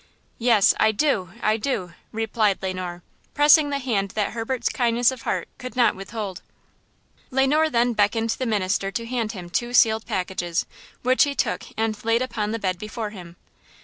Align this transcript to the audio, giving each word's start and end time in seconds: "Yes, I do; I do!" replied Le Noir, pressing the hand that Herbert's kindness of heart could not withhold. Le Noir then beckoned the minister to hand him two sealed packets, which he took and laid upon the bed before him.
"Yes, 0.39 0.73
I 0.79 0.91
do; 0.91 1.33
I 1.43 1.57
do!" 1.57 1.93
replied 2.11 2.63
Le 2.63 2.73
Noir, 2.73 3.03
pressing 3.35 3.69
the 3.69 3.77
hand 3.77 4.09
that 4.15 4.31
Herbert's 4.31 4.67
kindness 4.67 5.11
of 5.11 5.21
heart 5.21 5.47
could 5.59 5.75
not 5.75 5.95
withhold. 5.95 6.41
Le 7.29 7.45
Noir 7.45 7.69
then 7.69 7.93
beckoned 7.93 8.31
the 8.31 8.47
minister 8.47 8.89
to 8.89 9.05
hand 9.05 9.33
him 9.33 9.47
two 9.47 9.75
sealed 9.75 10.07
packets, 10.07 10.65
which 11.03 11.23
he 11.25 11.35
took 11.35 11.65
and 11.77 12.03
laid 12.03 12.23
upon 12.23 12.49
the 12.51 12.57
bed 12.57 12.79
before 12.79 13.11
him. 13.11 13.35